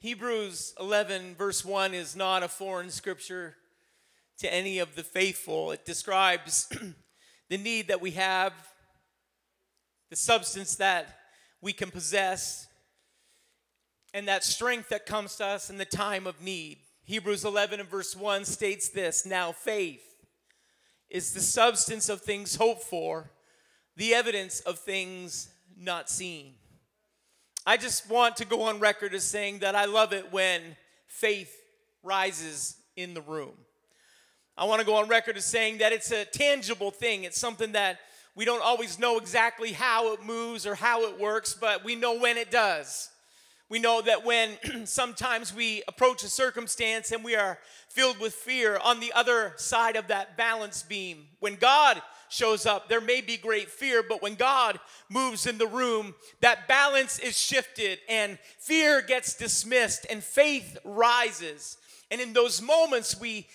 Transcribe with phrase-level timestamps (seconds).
[0.00, 3.56] Hebrews 11, verse 1 is not a foreign scripture
[4.38, 5.72] to any of the faithful.
[5.72, 6.72] It describes
[7.48, 8.52] the need that we have,
[10.08, 11.18] the substance that
[11.60, 12.68] we can possess,
[14.14, 16.78] and that strength that comes to us in the time of need.
[17.02, 20.04] Hebrews 11 and verse 1 states this Now faith
[21.10, 23.32] is the substance of things hoped for,
[23.96, 26.54] the evidence of things not seen.
[27.68, 30.62] I just want to go on record as saying that I love it when
[31.06, 31.54] faith
[32.02, 33.52] rises in the room.
[34.56, 37.24] I want to go on record as saying that it's a tangible thing.
[37.24, 37.98] It's something that
[38.34, 42.18] we don't always know exactly how it moves or how it works, but we know
[42.18, 43.10] when it does.
[43.68, 44.56] We know that when
[44.86, 47.58] sometimes we approach a circumstance and we are
[47.90, 52.00] filled with fear, on the other side of that balance beam, when God
[52.30, 54.78] shows up, there may be great fear, but when God
[55.08, 61.76] moves in the room, that balance is shifted and fear gets dismissed and faith rises.
[62.10, 63.46] And in those moments, we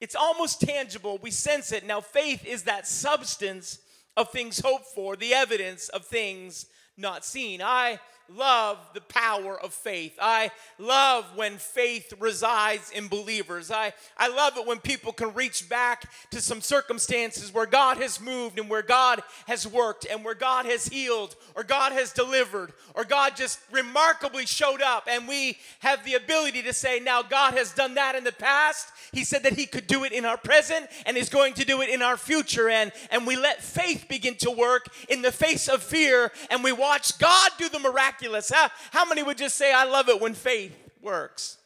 [0.00, 1.18] it's almost tangible.
[1.20, 1.84] We sense it.
[1.84, 3.80] Now, faith is that substance
[4.16, 6.66] of things hoped for, the evidence of things
[6.96, 7.60] not seen.
[7.62, 7.98] I
[8.34, 10.18] love the power of faith.
[10.20, 13.70] I love when faith resides in believers.
[13.70, 18.20] I, I love it when people can reach back to some circumstances where God has
[18.20, 22.72] moved and where God has worked and where God has healed or God has delivered
[22.94, 25.08] or God just remarkably showed up.
[25.10, 28.88] And we have the ability to say, now God has done that in the past.
[29.12, 31.80] He said that He could do it in our present and is going to do
[31.80, 32.68] it in our future.
[32.68, 36.72] And, and we let faith begin to work in the face of fear and we
[36.72, 38.50] watch God do the miraculous miraculous.
[38.50, 41.58] How, how many would just say, I love it when faith works?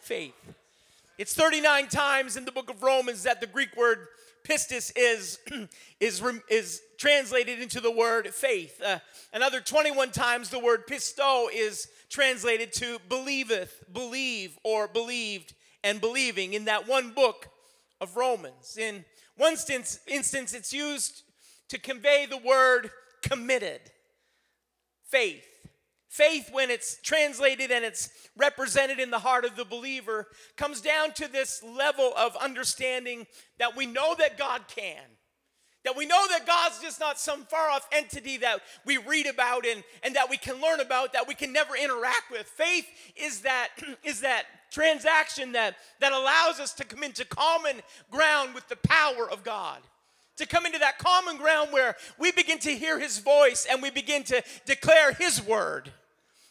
[0.00, 0.34] Faith.
[1.18, 4.06] It's 39 times in the book of Romans that the Greek word
[4.46, 5.38] pistis is,
[6.00, 8.80] is, is translated into the word faith.
[8.84, 8.98] Uh,
[9.32, 16.54] another 21 times the word pisto is translated to believeth, believe, or believed and believing
[16.54, 17.48] in that one book
[18.00, 18.76] of Romans.
[18.78, 19.04] In
[19.36, 21.22] one instance, instance it's used
[21.68, 22.90] to convey the word
[23.22, 23.80] committed,
[25.08, 25.55] faith.
[26.16, 31.12] Faith, when it's translated and it's represented in the heart of the believer, comes down
[31.12, 33.26] to this level of understanding
[33.58, 35.02] that we know that God can.
[35.84, 39.66] That we know that God's just not some far off entity that we read about
[39.66, 42.46] and, and that we can learn about, that we can never interact with.
[42.46, 43.68] Faith is that,
[44.02, 49.30] is that transaction that, that allows us to come into common ground with the power
[49.30, 49.82] of God
[50.38, 53.88] to come into that common ground where we begin to hear his voice and we
[53.88, 55.90] begin to declare his word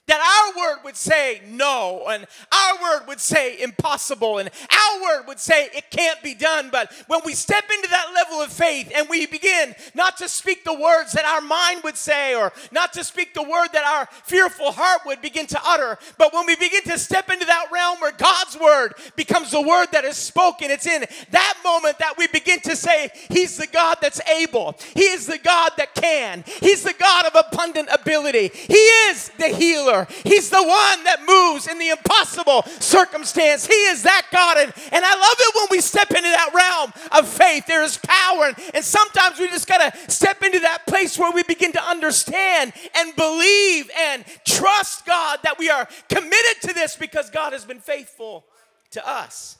[0.07, 5.27] that our word would say no, and our word would say impossible, and our word
[5.27, 6.69] would say it can't be done.
[6.71, 10.63] But when we step into that level of faith and we begin not to speak
[10.63, 14.07] the words that our mind would say, or not to speak the word that our
[14.23, 17.99] fearful heart would begin to utter, but when we begin to step into that realm
[17.99, 22.27] where God's word becomes the word that is spoken, it's in that moment that we
[22.27, 26.83] begin to say, He's the God that's able, He is the God that can, He's
[26.83, 29.94] the God of abundant ability, He is the healer.
[30.03, 33.65] He's the one that moves in the impossible circumstance.
[33.65, 34.57] He is that God.
[34.57, 37.65] And, and I love it when we step into that realm of faith.
[37.65, 38.47] There is power.
[38.47, 41.83] And, and sometimes we just got to step into that place where we begin to
[41.83, 47.63] understand and believe and trust God that we are committed to this because God has
[47.65, 48.45] been faithful
[48.91, 49.57] to us.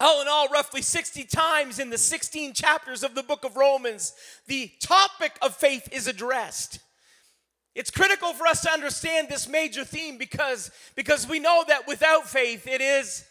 [0.00, 4.12] All in all, roughly 60 times in the 16 chapters of the book of Romans,
[4.46, 6.80] the topic of faith is addressed.
[7.74, 12.28] It's critical for us to understand this major theme because, because we know that without
[12.28, 13.24] faith it is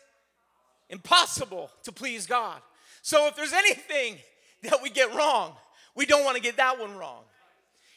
[0.90, 2.60] impossible to please God.
[3.02, 4.18] So if there's anything
[4.64, 5.54] that we get wrong,
[5.96, 7.24] we don't want to get that one wrong.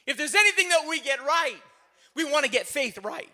[0.07, 1.61] If there's anything that we get right,
[2.15, 3.29] we want to get faith right.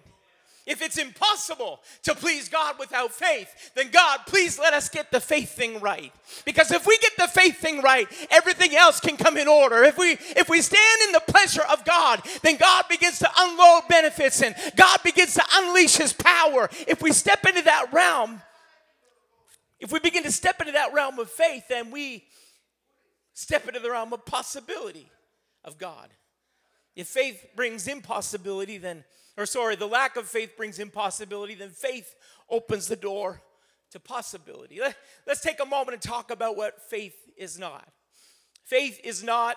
[0.65, 5.21] If it's impossible to please God without faith, then God, please let us get the
[5.21, 6.13] faith thing right.
[6.45, 9.83] Because if we get the faith thing right, everything else can come in order.
[9.83, 13.89] If we if we stand in the pleasure of God, then God begins to unload
[13.89, 16.71] benefits and God begins to unleash his power.
[16.87, 18.41] If we step into that realm,
[19.81, 22.23] if we begin to step into that realm of faith, then we
[23.35, 25.11] step into the realm of possibility
[25.65, 26.09] of God.
[26.95, 29.05] If faith brings impossibility, then
[29.37, 32.15] or sorry, the lack of faith brings impossibility, then faith
[32.51, 33.43] opens the door
[33.91, 34.81] to possibility.
[34.81, 34.97] Let,
[35.29, 37.89] us take a moment and talk about what faith is not.
[38.65, 39.57] Faith is not,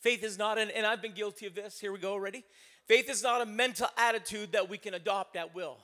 [0.00, 1.78] faith is not, and, and I've been guilty of this.
[1.78, 2.44] Here we go already.
[2.86, 5.78] Faith is not a mental attitude that we can adopt at will.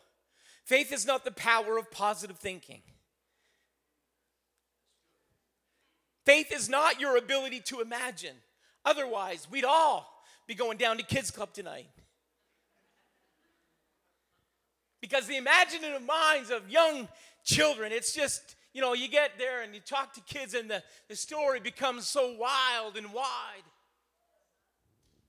[0.64, 2.82] Faith is not the power of positive thinking.
[6.25, 8.35] Faith is not your ability to imagine.
[8.85, 10.16] Otherwise, we'd all
[10.46, 11.87] be going down to kids club tonight.
[15.00, 17.08] Because the imaginative minds of young
[17.44, 20.82] children, it's just, you know, you get there and you talk to kids and the,
[21.08, 23.62] the story becomes so wild and wide.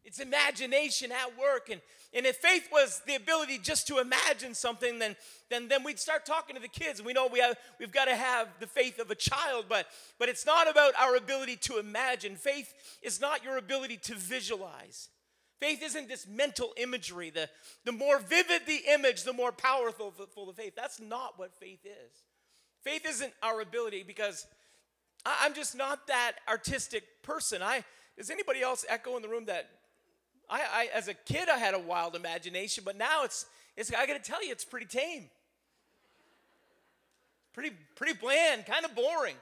[0.08, 1.68] It's imagination at work.
[1.70, 1.82] And,
[2.14, 5.18] and if faith was the ability just to imagine something, then,
[5.50, 7.00] then, then we'd start talking to the kids.
[7.00, 9.86] And we know we have, we've got to have the faith of a child, but,
[10.18, 12.38] but it's not about our ability to imagine.
[12.38, 15.10] Faith is not your ability to visualize.
[15.60, 17.30] Faith isn't this mental imagery.
[17.30, 17.50] The,
[17.84, 20.74] the more vivid the image, the more powerful the faith.
[20.74, 22.24] That's not what faith is.
[22.82, 24.48] Faith isn't our ability because
[25.26, 27.62] I, I'm just not that artistic person.
[27.62, 27.84] I,
[28.18, 29.70] does anybody else echo in the room that
[30.50, 33.46] I, I, as a kid, I had a wild imagination, but now it's,
[33.76, 35.30] it's I got to tell you, it's pretty tame.
[37.54, 39.36] Pretty, pretty bland, kind of boring.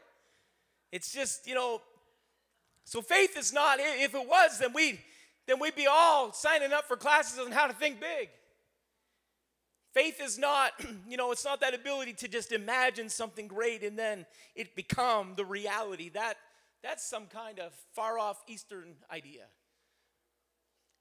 [0.92, 1.82] It's just, you know,
[2.86, 5.00] so faith is not, if it was, then we'd,
[5.48, 8.30] then we'd be all signing up for classes on how to think big.
[9.94, 10.72] Faith is not,
[11.10, 14.26] you know, it's not that ability to just imagine something great and then
[14.56, 16.10] it become the reality.
[16.10, 16.38] That,
[16.84, 19.46] that's some kind of far off Eastern idea.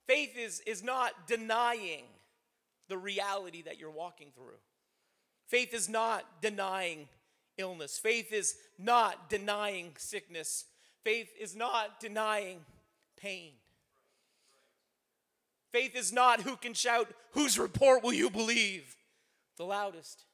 [0.07, 2.05] Faith is, is not denying
[2.89, 4.59] the reality that you're walking through.
[5.47, 7.09] Faith is not denying
[7.57, 7.99] illness.
[7.99, 10.65] Faith is not denying sickness.
[11.03, 12.61] Faith is not denying
[13.17, 13.53] pain.
[15.73, 18.97] Faith is not who can shout, whose report will you believe?
[19.57, 20.25] The loudest.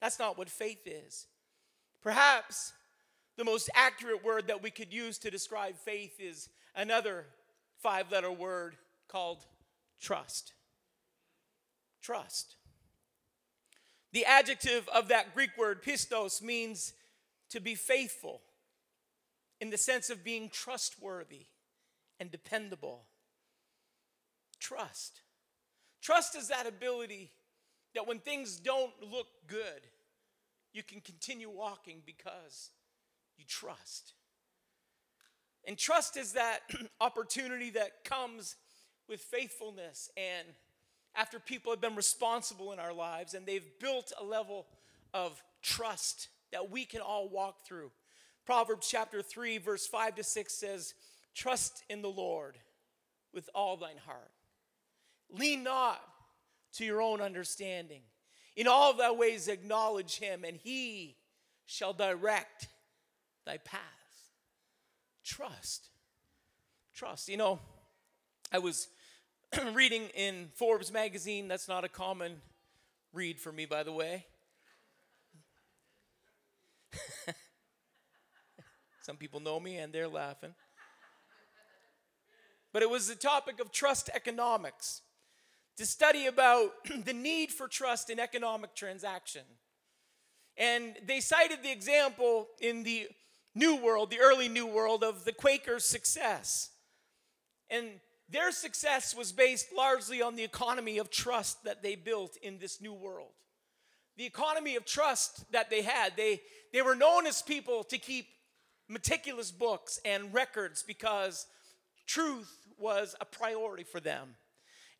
[0.00, 1.26] That's not what faith is.
[2.02, 2.72] Perhaps
[3.36, 7.24] the most accurate word that we could use to describe faith is another
[7.78, 8.76] five letter word
[9.08, 9.44] called
[10.00, 10.52] trust.
[12.02, 12.56] Trust.
[14.12, 16.92] The adjective of that Greek word, pistos, means
[17.50, 18.42] to be faithful
[19.60, 21.46] in the sense of being trustworthy
[22.20, 23.06] and dependable.
[24.60, 25.20] Trust.
[26.02, 27.32] Trust is that ability
[27.94, 29.86] that when things don't look good,
[30.72, 32.70] you can continue walking because
[33.38, 34.12] you trust.
[35.66, 36.60] And trust is that
[37.00, 38.56] opportunity that comes
[39.08, 40.46] with faithfulness and
[41.14, 44.66] after people have been responsible in our lives and they've built a level
[45.12, 47.90] of trust that we can all walk through.
[48.44, 50.94] Proverbs chapter 3, verse 5 to 6 says,
[51.34, 52.58] Trust in the Lord
[53.32, 54.30] with all thine heart.
[55.30, 56.00] Lean not
[56.74, 58.02] to your own understanding.
[58.56, 61.16] In all thy ways acknowledge him, and he
[61.66, 62.68] shall direct
[63.44, 63.82] thy paths.
[65.24, 65.88] Trust.
[66.94, 67.28] Trust.
[67.28, 67.58] You know,
[68.52, 68.88] I was
[69.74, 71.48] reading in Forbes magazine.
[71.48, 72.40] That's not a common
[73.12, 74.26] read for me, by the way.
[79.02, 80.54] Some people know me and they're laughing.
[82.72, 85.02] But it was the topic of trust economics
[85.76, 86.70] to study about
[87.04, 89.42] the need for trust in economic transaction.
[90.56, 93.08] And they cited the example in the
[93.54, 96.70] New World, the early New World, of the Quakers' success.
[97.70, 102.58] And their success was based largely on the economy of trust that they built in
[102.58, 103.32] this new world.
[104.16, 106.40] The economy of trust that they had, they,
[106.72, 108.26] they were known as people to keep
[108.88, 111.46] meticulous books and records because
[112.06, 114.36] truth was a priority for them.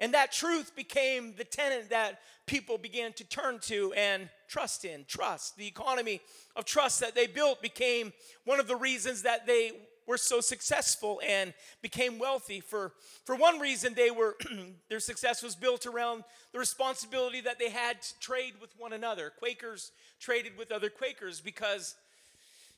[0.01, 5.05] And that truth became the tenet that people began to turn to and trust in.
[5.07, 5.57] Trust.
[5.57, 6.21] The economy
[6.57, 8.13] of trust that they built became
[8.45, 9.73] one of the reasons that they
[10.07, 12.61] were so successful and became wealthy.
[12.61, 12.93] For,
[13.25, 14.37] for one reason, they were
[14.89, 19.33] their success was built around the responsibility that they had to trade with one another.
[19.39, 21.95] Quakers traded with other Quakers because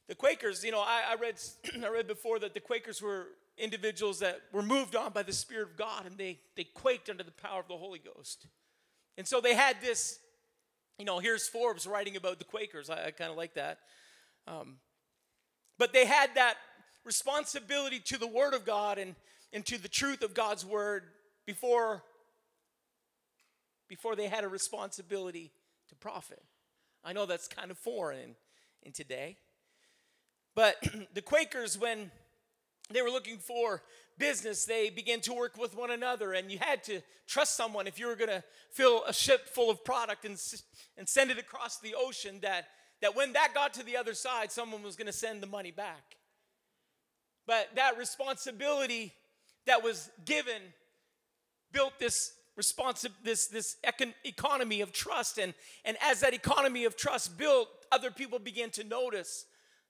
[0.09, 1.40] the Quakers, you know, I, I read
[1.85, 3.28] I read before that the Quakers were
[3.59, 7.23] individuals that were moved on by the Spirit of God and they they quaked under
[7.25, 8.47] the power of the Holy Ghost.
[9.18, 10.18] And so they had this,
[10.99, 12.90] you know, here's Forbes writing about the Quakers.
[12.90, 13.78] I, I kind of like that.
[14.47, 14.76] Um,
[15.78, 16.56] but they had that
[17.06, 19.14] responsibility to the Word of God and,
[19.52, 21.04] and to the truth of God's Word
[21.46, 22.02] before,
[23.88, 25.52] before they had a responsibility
[25.88, 26.42] to profit.
[27.04, 28.34] I know that's kind of foreign in,
[28.82, 29.36] in today.
[30.56, 30.76] But
[31.14, 32.10] the Quakers, when
[32.90, 33.82] they were looking for
[34.18, 38.00] business, they began to work with one another, and you had to trust someone if
[38.00, 40.42] you were going to fill a ship full of product and,
[40.96, 42.66] and send it across the ocean, that,
[43.00, 45.70] that when that got to the other side, someone was going to send the money
[45.70, 46.16] back.
[47.46, 49.12] But that responsibility
[49.66, 50.60] that was given
[51.72, 52.32] built this
[53.22, 55.38] this this econ- economy of trust.
[55.38, 59.46] And and as that economy of trust built other people began to notice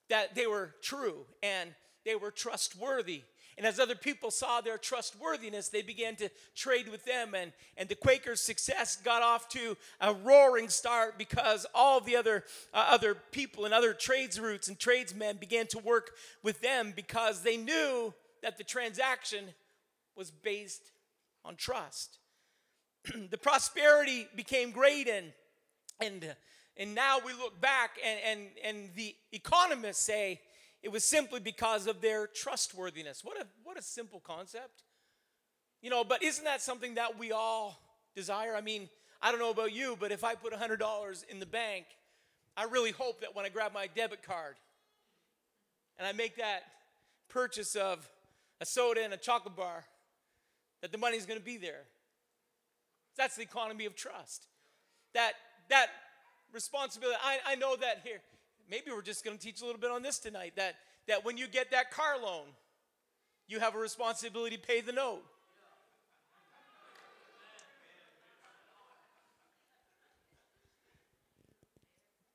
[0.09, 1.73] that they were true and
[2.05, 3.23] they were trustworthy
[3.57, 7.33] And as other people saw their trustworthiness, they began to trade with them.
[7.33, 12.43] And, and the Quakers' success got off to a roaring start because all the other,
[12.71, 16.11] uh, other people and other trades routes and tradesmen began to work
[16.43, 19.45] with them because they knew that the transaction
[20.15, 20.91] was based
[21.43, 22.19] on trust.
[23.31, 25.31] the prosperity became great and,
[25.99, 26.35] and,
[26.77, 30.39] and now we look back and, and, and the economists say,
[30.83, 33.23] it was simply because of their trustworthiness.
[33.23, 34.83] What a, what a simple concept.
[35.81, 37.79] You know, but isn't that something that we all
[38.15, 38.55] desire?
[38.55, 38.89] I mean,
[39.21, 41.85] I don't know about you, but if I put $100 in the bank,
[42.55, 44.55] I really hope that when I grab my debit card
[45.97, 46.61] and I make that
[47.29, 48.07] purchase of
[48.61, 49.85] a soda and a chocolate bar,
[50.81, 51.83] that the money's going to be there.
[53.17, 54.47] That's the economy of trust.
[55.13, 55.33] That
[55.69, 55.87] that
[56.53, 57.17] responsibility.
[57.23, 58.19] I, I know that here
[58.69, 60.75] maybe we're just going to teach a little bit on this tonight that,
[61.07, 62.45] that when you get that car loan,
[63.47, 65.23] you have a responsibility to pay the note.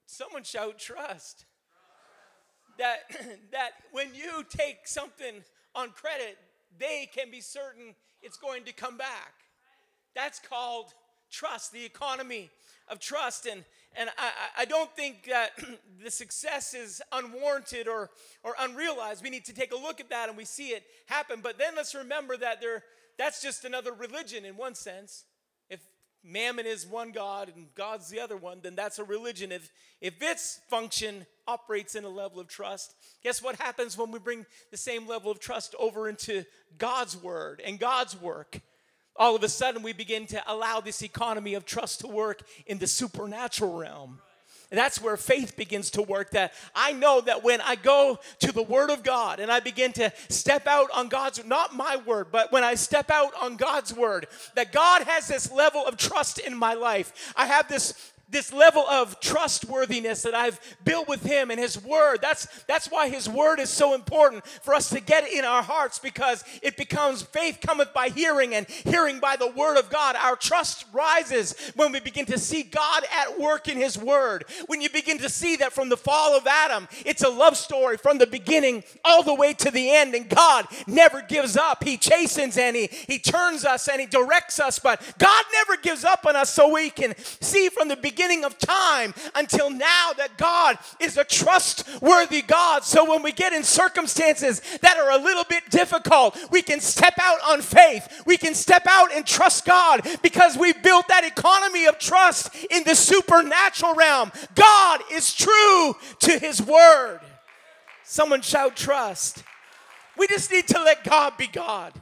[0.06, 1.46] Someone shout trust.
[2.78, 2.98] That,
[3.52, 5.42] that when you take something
[5.74, 6.38] on credit,
[6.78, 9.32] they can be certain it's going to come back.
[10.14, 10.92] That's called
[11.32, 12.50] trust, the economy
[12.88, 13.46] of trust.
[13.46, 13.64] And,
[13.96, 15.50] and I, I don't think that
[16.04, 18.10] the success is unwarranted or,
[18.44, 19.24] or unrealized.
[19.24, 21.40] We need to take a look at that and we see it happen.
[21.42, 22.84] But then let's remember that there,
[23.18, 25.24] that's just another religion in one sense.
[25.68, 25.80] If
[26.22, 29.50] mammon is one God and God's the other one, then that's a religion.
[29.50, 29.70] If,
[30.00, 34.46] if its function operates in a level of trust, guess what happens when we bring
[34.70, 36.44] the same level of trust over into
[36.78, 38.60] God's word and God's work?
[39.16, 42.78] All of a sudden we begin to allow this economy of trust to work in
[42.78, 44.20] the supernatural realm.
[44.70, 46.30] And that's where faith begins to work.
[46.30, 49.92] That I know that when I go to the Word of God and I begin
[49.92, 53.94] to step out on God's, not my word, but when I step out on God's
[53.94, 57.34] Word, that God has this level of trust in my life.
[57.36, 62.18] I have this this level of trustworthiness that I've built with him and his word.
[62.22, 65.98] That's that's why his word is so important for us to get in our hearts
[65.98, 70.16] because it becomes faith cometh by hearing and hearing by the word of God.
[70.16, 74.46] Our trust rises when we begin to see God at work in his word.
[74.66, 77.98] When you begin to see that from the fall of Adam, it's a love story
[77.98, 81.84] from the beginning all the way to the end and God never gives up.
[81.84, 86.04] He chastens and he he turns us and he directs us, but God never gives
[86.04, 90.12] up on us so we can see from the beginning beginning of time until now
[90.16, 92.84] that God is a trustworthy God.
[92.84, 97.14] So when we get in circumstances that are a little bit difficult, we can step
[97.20, 98.22] out on faith.
[98.24, 102.84] We can step out and trust God because we built that economy of trust in
[102.84, 104.30] the supernatural realm.
[104.54, 107.20] God is true to his word.
[108.04, 109.42] Someone shout trust.
[110.16, 111.92] We just need to let God be God.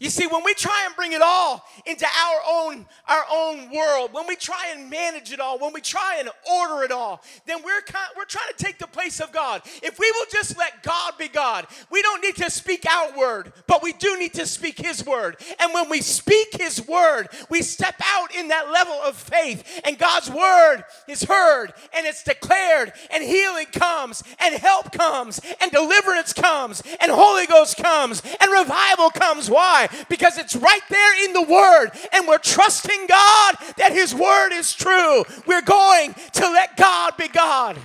[0.00, 4.12] You see, when we try and bring it all into our own, our own world,
[4.12, 7.64] when we try and manage it all, when we try and order it all, then
[7.64, 7.80] we're,
[8.16, 9.62] we're trying to take the place of God.
[9.82, 13.52] If we will just let God be God, we don't need to speak our word,
[13.66, 15.36] but we do need to speak His word.
[15.58, 19.98] And when we speak His word, we step out in that level of faith, and
[19.98, 26.32] God's word is heard and it's declared, and healing comes, and help comes, and deliverance
[26.32, 29.50] comes, and Holy Ghost comes, and revival comes.
[29.50, 29.87] Why?
[30.08, 34.74] Because it's right there in the Word, and we're trusting God that His Word is
[34.74, 35.24] true.
[35.46, 37.78] We're going to let God be God.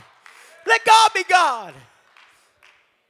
[0.66, 1.74] Let God be God.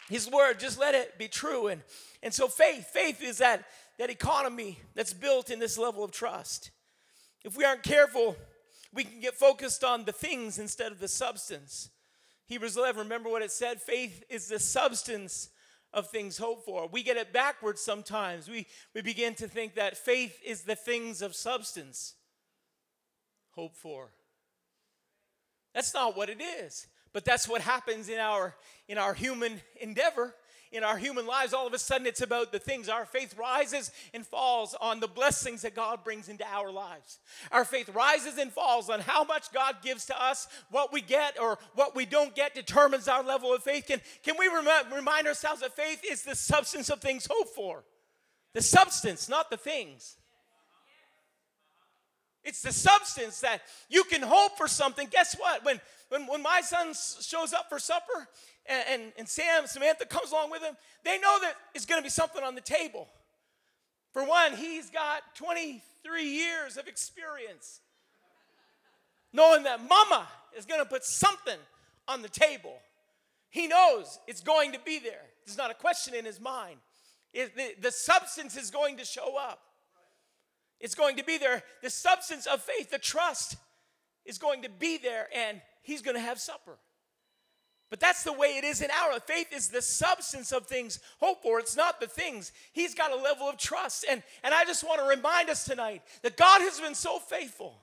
[0.09, 1.67] His Word, just let it be true.
[1.67, 1.81] And,
[2.21, 3.65] and so faith, faith is that,
[3.99, 6.71] that economy that's built in this level of trust.
[7.43, 8.37] If we aren't careful,
[8.93, 11.89] we can get focused on the things instead of the substance.
[12.47, 13.81] Hebrews 11, remember what it said?
[13.81, 15.49] Faith is the substance
[15.93, 16.87] of things hoped for.
[16.87, 18.49] We get it backwards sometimes.
[18.49, 22.15] We, we begin to think that faith is the things of substance
[23.51, 24.09] hoped for.
[25.73, 26.87] That's not what it is.
[27.13, 28.55] But that's what happens in our
[28.87, 30.33] in our human endeavor
[30.73, 32.89] in our human lives, all of a sudden it's about the things.
[32.89, 37.19] Our faith rises and falls on the blessings that God brings into our lives.
[37.51, 40.47] Our faith rises and falls on how much God gives to us.
[40.71, 43.85] What we get or what we don't get determines our level of faith.
[43.87, 47.83] Can, can we rem- remind ourselves that faith is the substance of things hoped for?
[48.53, 50.17] The substance, not the things.
[52.43, 55.07] It's the substance that you can hope for something.
[55.09, 55.63] Guess what?
[55.63, 58.27] When, when, when my son shows up for supper,
[58.65, 62.03] and, and, and Sam, Samantha comes along with him, they know that it's going to
[62.03, 63.07] be something on the table.
[64.11, 67.81] For one, he's got 23 years of experience
[69.33, 71.57] knowing that mama is going to put something
[72.07, 72.77] on the table.
[73.49, 75.21] He knows it's going to be there.
[75.45, 76.77] There's not a question in his mind.
[77.33, 79.59] It, the, the substance is going to show up.
[80.79, 81.63] It's going to be there.
[81.81, 83.55] The substance of faith, the trust,
[84.25, 86.77] is going to be there, and he's going to have supper.
[87.93, 91.43] But that's the way it is in our faith is the substance of things hope
[91.43, 91.59] for.
[91.59, 92.51] It's not the things.
[92.71, 94.03] He's got a level of trust.
[94.09, 97.75] And, and I just want to remind us tonight that God has been so faithful.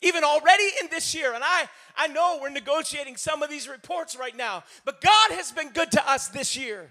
[0.00, 4.16] Even already in this year, and I, I know we're negotiating some of these reports
[4.16, 6.88] right now, but God has been good to us this year.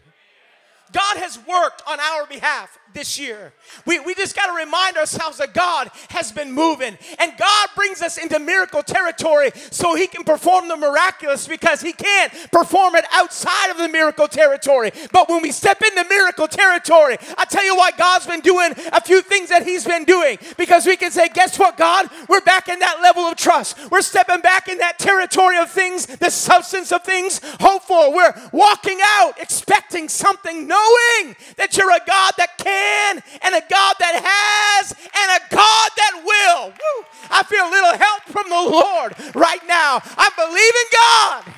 [0.91, 3.53] God has worked on our behalf this year.
[3.85, 6.97] We, we just got to remind ourselves that God has been moving.
[7.19, 11.93] And God brings us into miracle territory so He can perform the miraculous because He
[11.93, 14.91] can't perform it outside of the miracle territory.
[15.11, 19.01] But when we step into miracle territory, I tell you why God's been doing a
[19.01, 22.09] few things that He's been doing because we can say, guess what, God?
[22.27, 23.77] We're back in that level of trust.
[23.91, 28.13] We're stepping back in that territory of things, the substance of things hopeful.
[28.13, 33.95] We're walking out expecting something knowing that you're a God that can and a God
[33.99, 36.69] that has and a God that will.
[36.69, 37.05] Woo.
[37.29, 40.01] I feel a little help from the Lord right now.
[40.17, 41.53] I believe in God.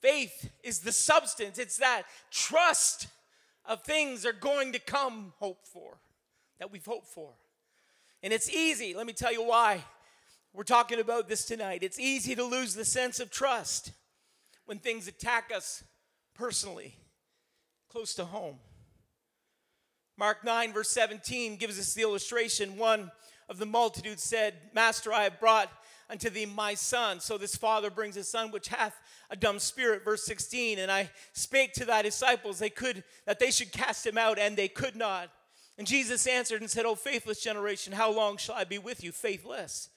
[0.00, 3.08] Faith is the substance, it's that trust
[3.64, 5.96] of things are going to come hope for,
[6.58, 7.30] that we've hoped for.
[8.22, 9.82] And it's easy, let me tell you why.
[10.54, 11.82] We're talking about this tonight.
[11.82, 13.90] It's easy to lose the sense of trust
[14.66, 15.82] when things attack us
[16.32, 16.94] personally,
[17.88, 18.58] close to home.
[20.16, 22.78] Mark 9, verse 17, gives us the illustration.
[22.78, 23.10] One
[23.48, 25.72] of the multitude said, Master, I have brought
[26.08, 27.18] unto thee my son.
[27.18, 28.94] So this father brings his son, which hath
[29.30, 30.04] a dumb spirit.
[30.04, 34.16] Verse 16, and I spake to thy disciples they could that they should cast him
[34.16, 35.30] out, and they could not.
[35.78, 39.10] And Jesus answered and said, O faithless generation, how long shall I be with you,
[39.10, 39.88] faithless?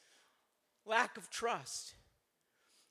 [0.88, 1.94] Lack of trust.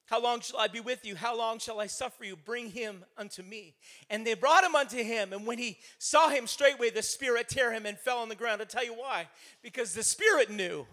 [0.06, 1.16] How long shall I be with you?
[1.16, 2.36] How long shall I suffer you?
[2.36, 3.74] Bring him unto me.
[4.08, 5.32] And they brought him unto him.
[5.32, 8.60] And when he saw him straightway, the Spirit tear him and fell on the ground.
[8.60, 9.26] I'll tell you why.
[9.62, 10.86] Because the Spirit knew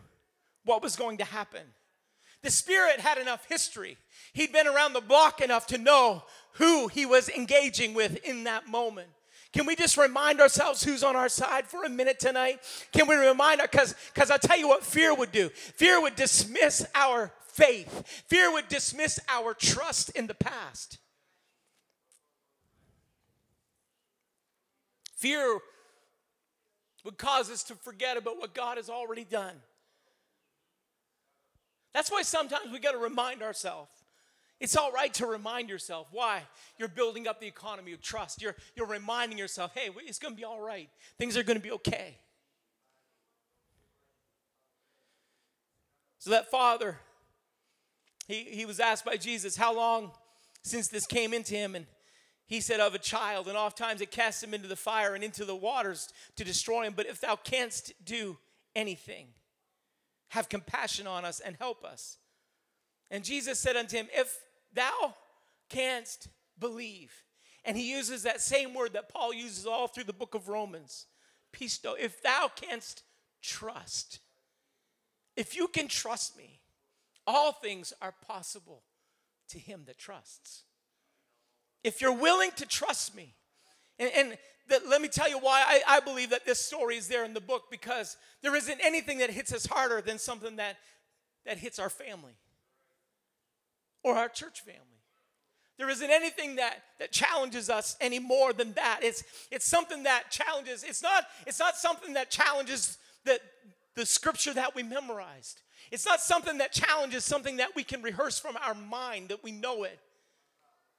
[0.65, 1.61] what was going to happen.
[2.41, 3.97] The Spirit had enough history.
[4.33, 8.67] He'd been around the block enough to know who he was engaging with in that
[8.67, 9.09] moment.
[9.53, 12.59] Can we just remind ourselves who's on our side for a minute tonight?
[12.91, 15.49] Can we remind our because because I'll tell you what fear would do.
[15.49, 18.23] Fear would dismiss our faith.
[18.27, 20.97] Fear would dismiss our trust in the past.
[25.15, 25.59] Fear
[27.05, 29.55] would cause us to forget about what God has already done.
[31.93, 33.91] That's why sometimes we got to remind ourselves
[34.63, 36.08] it's all right to remind yourself.
[36.12, 36.43] Why?
[36.78, 38.41] You're building up the economy of trust.
[38.41, 40.89] You're, you're reminding yourself, hey, it's going to be all right.
[41.19, 42.17] Things are going to be okay.
[46.17, 46.97] So that father,
[48.30, 50.12] he, he was asked by Jesus, how long
[50.63, 51.76] since this came into him?
[51.76, 51.86] And
[52.47, 53.49] he said, of a child.
[53.49, 56.93] And oftentimes it casts him into the fire and into the waters to destroy him.
[56.95, 58.38] But if thou canst do
[58.78, 59.28] anything,
[60.30, 62.17] have compassion on us and help us.
[63.12, 64.38] And Jesus said unto him, If
[64.73, 65.15] thou
[65.69, 66.27] canst
[66.59, 67.12] believe.
[67.65, 71.05] And he uses that same word that Paul uses all through the book of Romans.
[71.53, 71.95] Pisto.
[71.99, 73.03] If thou canst
[73.41, 74.19] trust.
[75.36, 76.59] If you can trust me,
[77.25, 78.83] all things are possible
[79.49, 80.63] to him that trusts.
[81.83, 83.33] If you're willing to trust me,
[83.99, 84.38] and, and
[84.88, 87.41] let me tell you why I, I believe that this story is there in the
[87.41, 90.77] book because there isn't anything that hits us harder than something that,
[91.45, 92.33] that hits our family
[94.03, 94.79] or our church family.
[95.77, 98.99] There isn't anything that, that challenges us any more than that.
[99.01, 103.39] It's, it's something that challenges, it's not, it's not something that challenges the,
[103.95, 105.61] the scripture that we memorized.
[105.91, 109.51] It's not something that challenges something that we can rehearse from our mind that we
[109.51, 109.99] know it.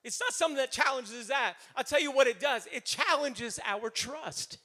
[0.02, 1.54] It's not something that challenges that.
[1.74, 4.58] I'll tell you what it does it challenges our trust.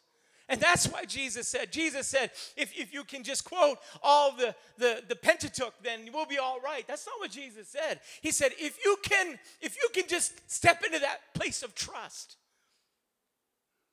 [0.49, 4.55] And that's why Jesus said, Jesus said, if, if you can just quote all the,
[4.79, 6.85] the, the Pentateuch, then we'll be all right.
[6.87, 7.99] That's not what Jesus said.
[8.21, 12.37] He said, if you can, if you can just step into that place of trust,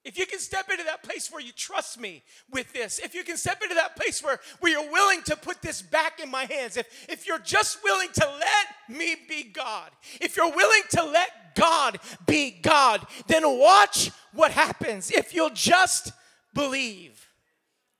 [0.02, 3.22] if you can step into that place where you trust me with this, if you
[3.24, 6.44] can step into that place where, where you're willing to put this back in my
[6.44, 9.90] hands, if, if you're just willing to let me be God,
[10.20, 15.10] if you're willing to let God be God, then watch what happens.
[15.10, 16.12] If you'll just
[16.56, 17.28] believe.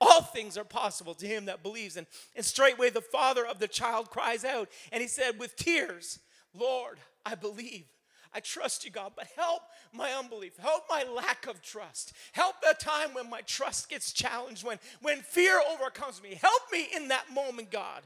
[0.01, 1.97] All things are possible to him that believes.
[1.97, 6.19] And, and straightway the father of the child cries out, and he said, with tears,
[6.53, 7.85] Lord, I believe.
[8.33, 9.61] I trust you, God, but help
[9.93, 10.57] my unbelief.
[10.57, 12.13] Help my lack of trust.
[12.33, 16.37] Help the time when my trust gets challenged, when, when fear overcomes me.
[16.39, 18.01] Help me in that moment, God.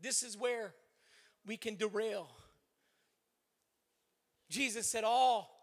[0.00, 0.74] This is where
[1.46, 2.28] we can derail.
[4.48, 5.53] Jesus said, All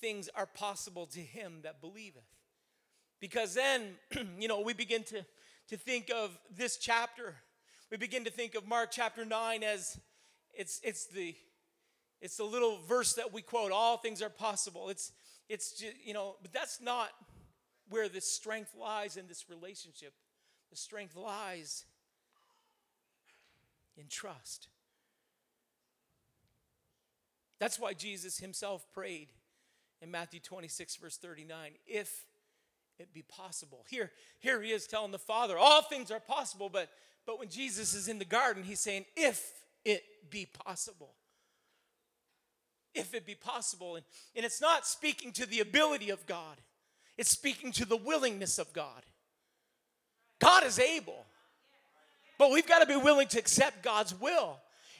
[0.00, 2.24] things are possible to him that believeth.
[3.20, 3.94] Because then,
[4.38, 5.24] you know, we begin to,
[5.68, 7.34] to think of this chapter,
[7.90, 9.98] we begin to think of Mark chapter 9 as
[10.54, 11.34] it's, it's, the,
[12.20, 14.88] it's the little verse that we quote all things are possible.
[14.88, 15.12] It's,
[15.48, 17.10] it's just, you know, but that's not
[17.88, 20.12] where the strength lies in this relationship.
[20.70, 21.84] The strength lies
[23.96, 24.68] in trust.
[27.58, 29.28] That's why Jesus himself prayed
[30.00, 32.24] in Matthew 26, verse 39, if
[32.98, 33.84] it be possible.
[33.88, 36.88] Here, here he is telling the Father, all things are possible, but,
[37.26, 39.52] but when Jesus is in the garden, he's saying, if
[39.84, 41.14] it be possible.
[42.94, 43.96] If it be possible.
[43.96, 46.56] And, and it's not speaking to the ability of God,
[47.16, 49.02] it's speaking to the willingness of God.
[50.40, 51.26] God is able,
[52.38, 54.58] but we've got to be willing to accept God's will.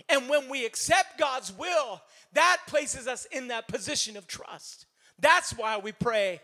[0.08, 2.00] And when we accept God's will,
[2.32, 4.86] that places us in that position of trust.
[5.18, 6.40] That's why we pray.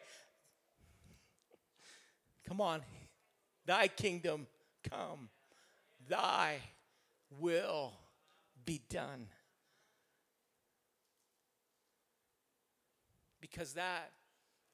[2.46, 2.82] Come on,
[3.66, 4.46] thy kingdom
[4.90, 5.30] come,
[6.08, 6.58] thy
[7.38, 7.92] will
[8.64, 9.28] be done.
[13.40, 14.10] Because that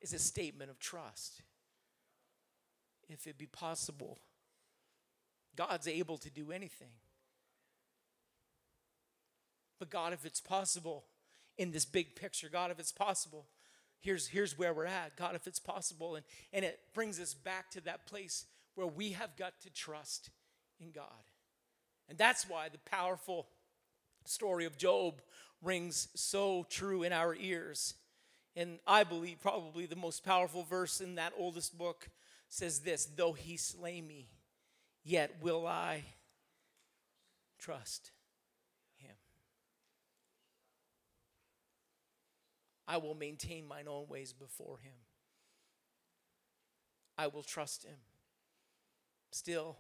[0.01, 1.43] is a statement of trust.
[3.09, 4.19] If it be possible,
[5.57, 6.93] God's able to do anything.
[9.79, 11.05] But God, if it's possible
[11.59, 13.47] in this big picture, God, if it's possible,
[14.01, 15.17] here's, here's where we're at.
[15.17, 16.17] God, if it's possible.
[16.17, 20.31] And, and it brings us back to that place where we have got to trust
[20.81, 21.05] in God.
[22.09, 23.47] And that's why the powerful
[24.25, 25.21] story of Job
[25.63, 27.95] rings so true in our ears.
[28.57, 32.09] And I believe probably the most powerful verse in that oldest book
[32.49, 34.29] says this Though he slay me,
[35.05, 36.03] yet will I
[37.59, 38.11] trust
[38.97, 39.15] him.
[42.91, 44.97] I will maintain mine own ways before him.
[47.17, 47.99] I will trust him.
[49.31, 49.77] Still,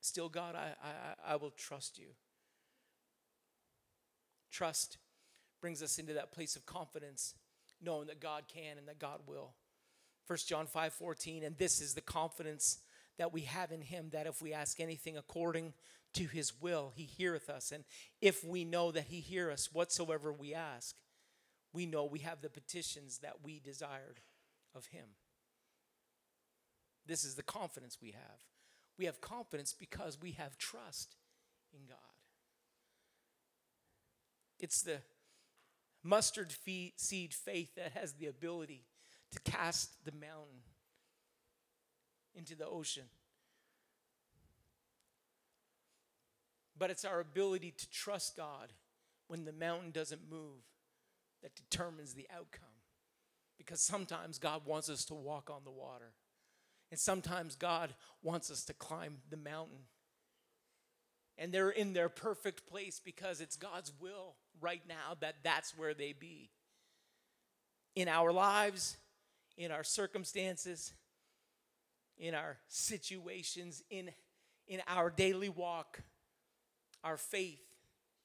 [0.00, 2.10] still, God, I, I, I will trust you.
[4.52, 4.98] Trust
[5.60, 7.34] brings us into that place of confidence,
[7.82, 9.54] knowing that God can and that God will.
[10.28, 12.78] 1 John 5 14, and this is the confidence
[13.18, 15.72] that we have in him that if we ask anything according
[16.12, 17.72] to his will, he heareth us.
[17.72, 17.82] And
[18.20, 20.94] if we know that he hear us whatsoever we ask,
[21.74, 24.20] we know we have the petitions that we desired
[24.74, 25.06] of him.
[27.04, 28.40] This is the confidence we have.
[28.96, 31.16] We have confidence because we have trust
[31.72, 31.96] in God.
[34.60, 34.98] It's the
[36.04, 36.54] mustard
[36.96, 38.84] seed faith that has the ability
[39.32, 40.62] to cast the mountain
[42.36, 43.04] into the ocean.
[46.78, 48.72] But it's our ability to trust God
[49.26, 50.62] when the mountain doesn't move
[51.44, 52.64] that determines the outcome.
[53.58, 56.12] Because sometimes God wants us to walk on the water,
[56.90, 59.84] and sometimes God wants us to climb the mountain.
[61.36, 65.92] And they're in their perfect place because it's God's will right now that that's where
[65.94, 66.50] they be.
[67.94, 68.96] In our lives,
[69.56, 70.92] in our circumstances,
[72.16, 74.10] in our situations, in,
[74.66, 76.00] in our daily walk,
[77.02, 77.62] our faith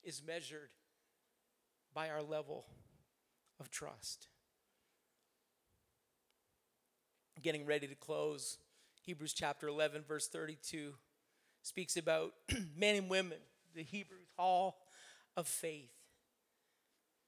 [0.04, 0.70] is measured
[1.94, 2.66] by our level
[3.60, 4.28] of trust.
[7.42, 8.58] Getting ready to close,
[9.02, 10.94] Hebrews chapter 11, verse 32
[11.62, 12.34] speaks about
[12.78, 13.38] men and women,
[13.76, 14.78] the Hebrews hall
[15.38, 15.92] of faith.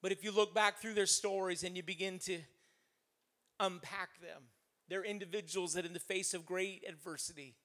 [0.01, 2.39] But if you look back through their stories and you begin to
[3.59, 4.43] unpack them,
[4.89, 7.55] they're individuals that, in the face of great adversity,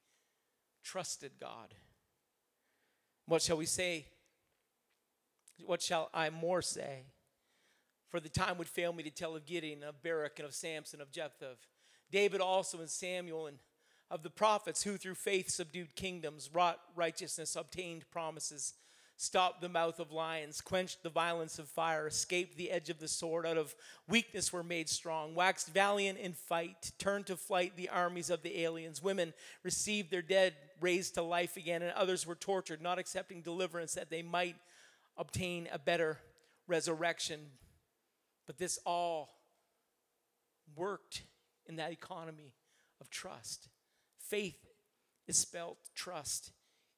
[0.85, 1.75] trusted God.
[3.27, 4.07] What shall we say?
[5.65, 7.07] What shall I more say?
[8.09, 11.01] For the time would fail me to tell of Gideon, of Barak, and of Samson,
[11.01, 11.57] of Jephthah,
[12.11, 13.59] David also, and Samuel, and
[14.11, 18.75] of the prophets who through faith subdued kingdoms, wrought righteousness, obtained promises
[19.17, 23.09] stopped the mouth of lions, quenched the violence of fire, escaped the edge of the
[23.09, 23.75] sword, out of
[24.09, 28.61] weakness were made strong, waxed valiant in fight, turned to flight the armies of the
[28.61, 29.03] aliens.
[29.03, 33.95] Women received their dead raised to life again, and others were tortured, not accepting deliverance
[33.95, 34.57] that they might
[35.17, 36.19] obtain a better
[36.69, 37.41] resurrection.
[38.47, 39.31] But this all
[40.75, 41.23] worked
[41.67, 42.55] in that economy
[43.01, 43.69] of trust.
[44.19, 44.67] Faith
[45.27, 46.53] is spelt trust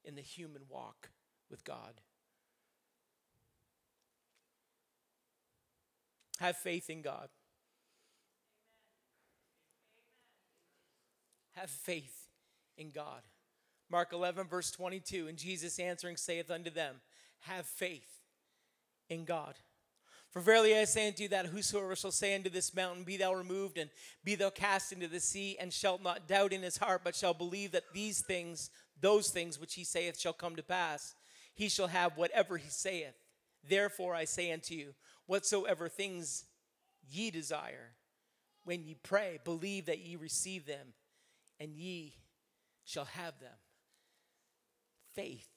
[0.04, 1.11] in the human walk
[1.50, 2.00] with God.
[6.38, 7.28] Have faith in God.
[11.56, 12.28] Have faith
[12.76, 13.22] in God.
[13.90, 15.26] Mark 11, verse 22.
[15.26, 16.96] And Jesus answering saith unto them,
[17.40, 18.20] Have faith
[19.08, 19.54] in God.
[20.31, 23.33] For verily I say unto you that whosoever shall say unto this mountain, Be thou
[23.33, 23.88] removed, and
[24.25, 27.35] be thou cast into the sea, and shalt not doubt in his heart, but shall
[27.35, 31.14] believe that these things, those things which he saith, shall come to pass,
[31.55, 33.14] he shall have whatever he saith.
[33.67, 34.95] Therefore I say unto you,
[35.27, 36.45] whatsoever things
[37.11, 37.95] ye desire,
[38.64, 40.88] when ye pray, believe that ye receive them,
[41.59, 42.14] and ye
[42.85, 43.57] shall have them.
[45.14, 45.49] Faith.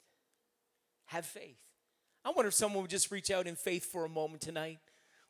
[1.06, 1.60] Have faith.
[2.24, 4.78] I wonder if someone would just reach out in faith for a moment tonight.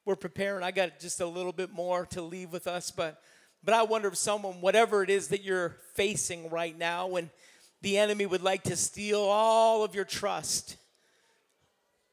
[0.05, 0.63] We're preparing.
[0.63, 3.23] I got just a little bit more to leave with us, but
[3.65, 7.31] but I wonder if someone, whatever it is that you're facing right now, when
[7.81, 10.77] the enemy would like to steal all of your trust,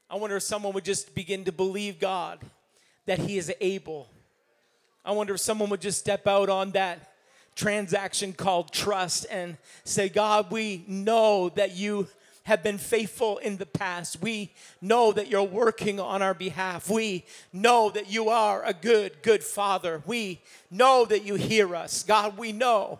[0.09, 2.39] I wonder if someone would just begin to believe God
[3.05, 4.07] that He is able.
[5.03, 7.13] I wonder if someone would just step out on that
[7.55, 12.07] transaction called trust and say, God, we know that you
[12.49, 14.21] have been faithful in the past.
[14.21, 16.89] We know that you're working on our behalf.
[16.89, 20.01] We know that you are a good, good Father.
[20.07, 22.03] We know that you hear us.
[22.03, 22.99] God, we know.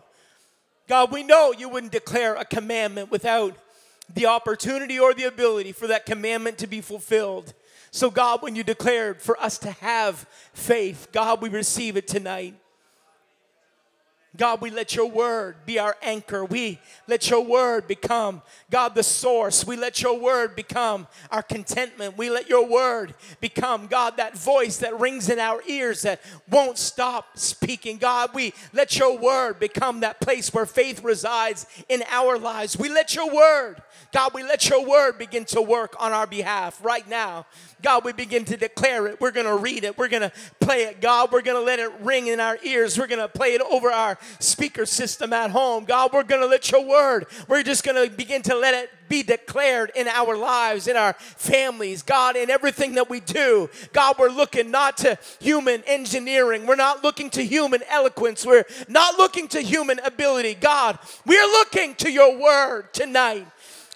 [0.88, 3.56] God, we know you wouldn't declare a commandment without
[4.14, 7.52] the opportunity or the ability for that commandment to be fulfilled.
[7.90, 12.54] So, God, when you declared for us to have faith, God, we receive it tonight.
[14.36, 16.44] God, we let your word be our anchor.
[16.44, 19.66] We let your word become, God, the source.
[19.66, 22.16] We let your word become our contentment.
[22.16, 26.78] We let your word become, God, that voice that rings in our ears that won't
[26.78, 27.98] stop speaking.
[27.98, 32.78] God, we let your word become that place where faith resides in our lives.
[32.78, 36.78] We let your word, God, we let your word begin to work on our behalf
[36.84, 37.46] right now.
[37.82, 39.20] God, we begin to declare it.
[39.20, 39.98] We're going to read it.
[39.98, 41.00] We're going to play it.
[41.00, 42.96] God, we're going to let it ring in our ears.
[42.98, 45.84] We're going to play it over our speaker system at home.
[45.84, 48.90] God, we're going to let your word, we're just going to begin to let it
[49.08, 53.68] be declared in our lives, in our families, God, in everything that we do.
[53.92, 56.66] God, we're looking not to human engineering.
[56.66, 58.46] We're not looking to human eloquence.
[58.46, 60.54] We're not looking to human ability.
[60.54, 63.46] God, we're looking to your word tonight.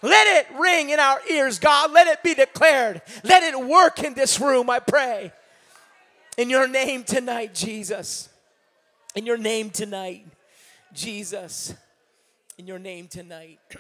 [0.03, 1.93] Let it ring in our ears, God.
[1.93, 3.01] Let it be declared.
[3.23, 5.33] Let it work in this room, I pray.
[6.37, 8.29] In your name tonight, Jesus.
[9.15, 10.27] In your name tonight,
[10.93, 11.73] Jesus.
[12.59, 13.61] In your name tonight.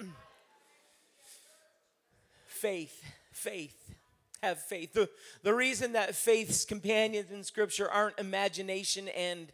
[2.47, 3.97] faith, faith.
[4.45, 4.93] Have faith.
[4.93, 5.09] The,
[5.43, 9.53] the reason that faith's companions in Scripture aren't imagination and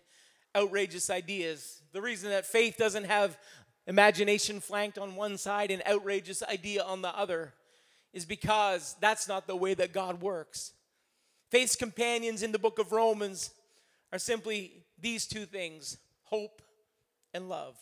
[0.55, 3.39] outrageous ideas, the reason that faith doesn't have
[3.87, 7.55] imagination flanked on one side and outrageous idea on the other
[8.13, 10.73] is because that's not the way that God works.
[11.51, 13.53] Faith's companions in the book of Romans
[14.13, 16.63] are simply these two things hope
[17.35, 17.77] and love.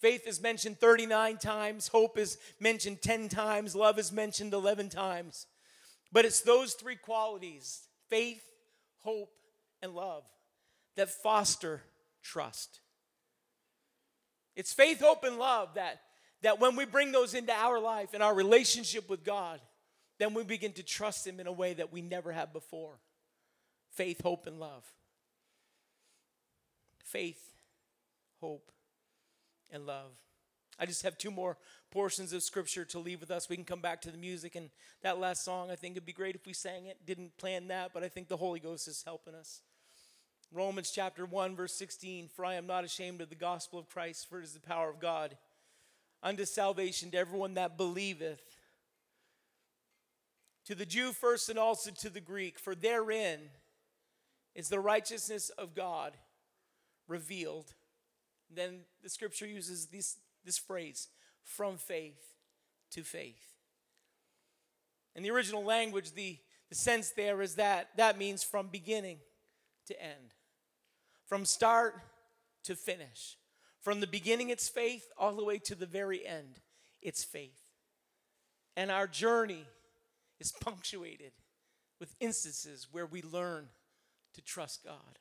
[0.00, 5.46] Faith is mentioned 39 times, hope is mentioned 10 times, love is mentioned 11 times.
[6.12, 8.42] But it's those three qualities faith,
[9.00, 9.32] hope,
[9.82, 10.24] and love
[10.98, 11.82] that foster
[12.22, 12.80] trust.
[14.56, 16.00] It's faith, hope, and love that,
[16.42, 19.60] that when we bring those into our life and our relationship with God,
[20.18, 22.98] then we begin to trust Him in a way that we never have before.
[23.92, 24.84] Faith, hope, and love.
[27.10, 27.54] Faith,
[28.40, 28.70] hope,
[29.70, 30.12] and love.
[30.78, 31.56] I just have two more
[31.90, 33.48] portions of scripture to leave with us.
[33.48, 34.70] We can come back to the music and
[35.02, 35.70] that last song.
[35.70, 36.98] I think it'd be great if we sang it.
[37.06, 39.62] Didn't plan that, but I think the Holy Ghost is helping us.
[40.52, 44.28] Romans chapter 1, verse 16 For I am not ashamed of the gospel of Christ,
[44.28, 45.36] for it is the power of God
[46.22, 48.42] unto salvation to everyone that believeth.
[50.66, 53.40] To the Jew first and also to the Greek, for therein
[54.54, 56.12] is the righteousness of God
[57.08, 57.74] revealed.
[58.54, 61.08] Then the scripture uses this, this phrase
[61.42, 62.34] from faith
[62.92, 63.54] to faith.
[65.14, 69.18] In the original language, the, the sense there is that that means from beginning
[69.86, 70.34] to end.
[71.26, 72.00] From start
[72.64, 73.36] to finish.
[73.80, 76.60] From the beginning, it's faith, all the way to the very end,
[77.02, 77.60] it's faith.
[78.76, 79.66] And our journey
[80.38, 81.32] is punctuated
[81.98, 83.68] with instances where we learn
[84.34, 85.18] to trust God.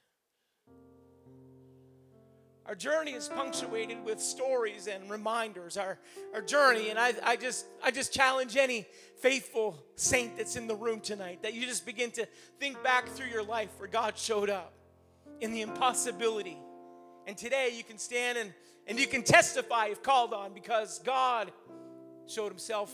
[2.68, 5.78] Our journey is punctuated with stories and reminders.
[5.78, 5.98] Our,
[6.34, 8.86] our journey, and I, I, just, I just challenge any
[9.22, 12.28] faithful saint that's in the room tonight that you just begin to
[12.60, 14.74] think back through your life where God showed up
[15.40, 16.58] in the impossibility.
[17.26, 18.54] And today you can stand and,
[18.86, 21.54] and you can testify if called on because God
[22.28, 22.94] showed himself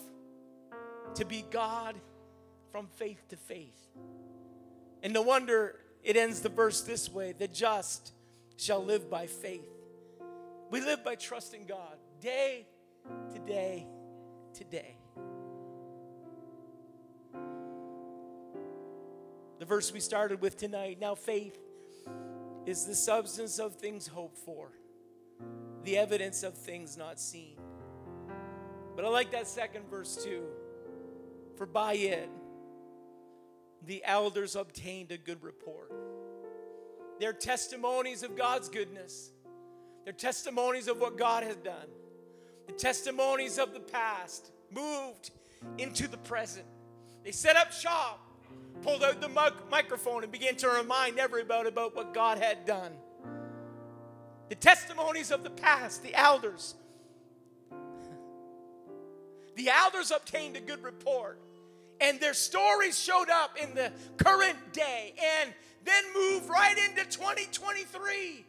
[1.15, 1.95] to be God
[2.71, 3.87] from faith to faith.
[5.01, 8.12] And no wonder it ends the verse this way the just
[8.57, 9.69] shall live by faith.
[10.69, 12.65] We live by trusting God day
[13.31, 13.85] to today,
[14.53, 14.95] today.
[19.59, 20.97] The verse we started with tonight.
[20.99, 21.57] Now, faith
[22.65, 24.69] is the substance of things hoped for,
[25.83, 27.57] the evidence of things not seen.
[28.95, 30.43] But I like that second verse too.
[31.57, 32.29] For by it,
[33.85, 35.91] the elders obtained a good report.
[37.19, 39.31] They're testimonies of God's goodness.
[40.03, 41.87] They're testimonies of what God has done.
[42.67, 45.31] The testimonies of the past moved
[45.77, 46.65] into the present.
[47.23, 48.19] They set up shop,
[48.81, 49.29] pulled out the
[49.69, 52.91] microphone, and began to remind everybody about what God had done.
[54.49, 56.75] The testimonies of the past, the elders.
[59.55, 61.39] The elders obtained a good report,
[61.99, 65.53] and their stories showed up in the current day, and
[65.85, 68.45] then moved right into 2023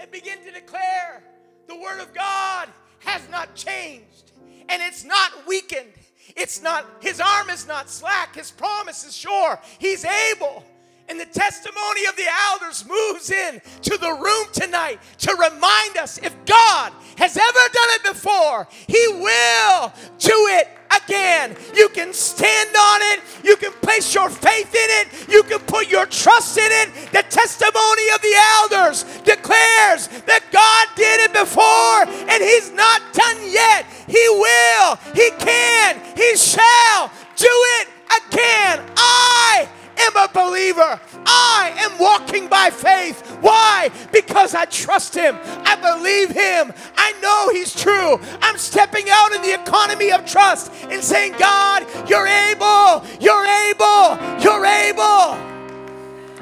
[0.00, 1.22] and begin to declare
[1.68, 2.68] the Word of God
[3.00, 4.32] has not changed
[4.68, 5.92] and it's not weakened.
[6.36, 9.60] It's not, His arm is not slack, His promise is sure.
[9.78, 10.64] He's able.
[11.08, 16.18] And the testimony of the elders moves in to the room tonight to remind us
[16.18, 20.68] if God has ever done it before, He will do it
[21.06, 21.56] again.
[21.74, 23.20] You can stand on it.
[23.44, 25.28] You can place your faith in it.
[25.28, 26.88] You can put your trust in it.
[27.12, 33.38] The testimony of the elders declares that God did it before and He's not done
[33.50, 33.86] yet.
[34.06, 37.88] He will, He can, He shall do it
[38.28, 38.84] again.
[38.96, 41.00] I am a believer.
[41.26, 43.20] I am walking by faith.
[43.40, 43.90] Why?
[44.12, 45.38] Because I trust Him.
[45.42, 46.72] I believe Him.
[46.96, 48.20] I know He's true.
[48.40, 53.04] I'm stepping out in the economy of trust and saying, God, you're able.
[53.20, 54.18] You're able.
[54.40, 55.36] You're able.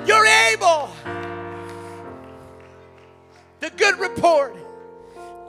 [0.07, 0.91] You're able.
[3.61, 4.57] The good report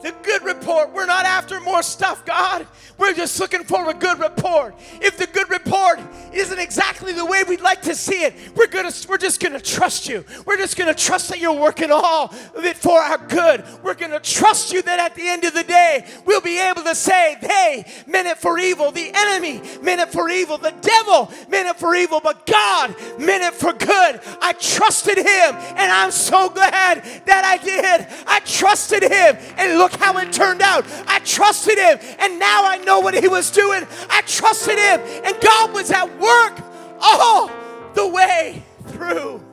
[0.02, 0.94] the good report.
[0.94, 2.68] We're not after more stuff, God.
[2.98, 4.76] We're just looking for a good report.
[5.02, 6.00] If the good report
[6.34, 10.08] isn't exactly the way we'd like to see it, we're gonna we're just gonna trust
[10.08, 10.24] you.
[10.46, 13.64] We're just gonna trust that you're working all of it for our good.
[13.84, 16.96] We're gonna trust you that at the end of the day, we'll be able to
[16.96, 18.92] say, they meant it for evil.
[18.92, 20.58] The enemy meant it for evil.
[20.58, 24.22] The devil meant it for evil, but God meant it for good.
[24.42, 28.08] I trusted him, and I'm so glad that I did.
[28.28, 30.86] I trusted him, and look look how it turned out.
[31.08, 33.86] I trusted him, and now I know what he was doing.
[34.10, 36.60] I trusted him, and God was at work
[37.02, 37.52] all
[37.94, 39.44] the way through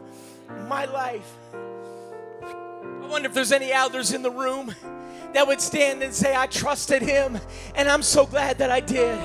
[0.69, 1.35] my life.
[2.43, 4.75] I wonder if there's any elders in the room
[5.35, 7.39] that would stand and say, I trusted him,
[7.75, 9.19] and I'm so glad that I did.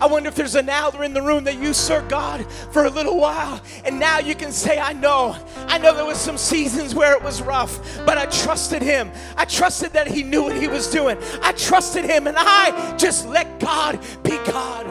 [0.00, 2.90] I wonder if there's an elder in the room that you served God for a
[2.90, 5.36] little while, and now you can say, I know.
[5.66, 9.10] I know there was some seasons where it was rough, but I trusted him.
[9.36, 11.18] I trusted that he knew what he was doing.
[11.42, 14.86] I trusted him, and I just let God be God.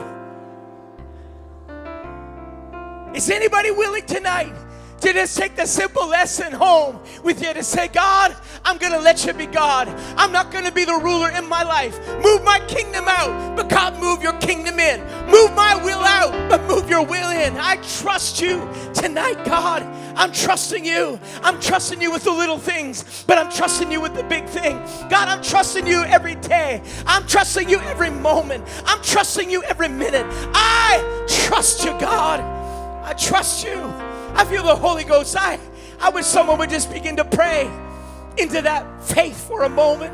[3.16, 4.54] Is anybody willing tonight
[5.02, 9.00] to just take the simple lesson home with you to say, God, I'm going to
[9.00, 9.88] let you be God.
[10.18, 12.00] I'm not going to be the ruler in my life.
[12.24, 15.00] Move my kingdom out, but God, move your kingdom in.
[15.30, 17.58] Move my will out, but move your will in.
[17.58, 19.84] I trust you tonight, God.
[20.18, 21.20] I'm trusting you.
[21.44, 24.78] I'm trusting you with the little things, but I'm trusting you with the big thing.
[25.10, 26.82] God, I'm trusting you every day.
[27.06, 28.68] I'm trusting you every moment.
[28.86, 30.26] I'm trusting you every minute.
[30.54, 32.40] I trust you, God.
[33.04, 33.94] I trust you.
[34.38, 35.36] I feel the Holy Ghost.
[35.36, 35.60] I,
[36.00, 37.64] I wish someone would just begin to pray
[38.38, 40.14] into that faith for a moment.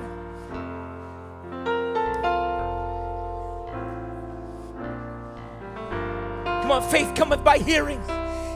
[6.46, 8.00] Come on, faith cometh by hearing,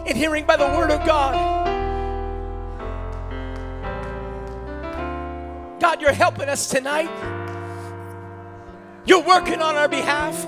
[0.07, 1.35] and hearing by the word of God.
[5.81, 7.11] God, you're helping us tonight.
[9.05, 10.47] You're working on our behalf.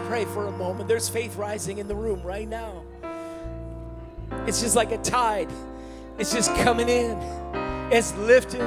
[0.00, 0.88] Pray for a moment.
[0.88, 2.82] There's faith rising in the room right now.
[4.46, 5.48] It's just like a tide,
[6.18, 7.18] it's just coming in,
[7.92, 8.60] it's lifting.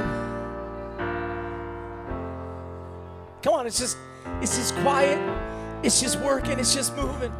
[3.42, 3.98] Come on, it's just
[4.42, 5.20] it's just quiet,
[5.84, 7.32] it's just working, it's just moving.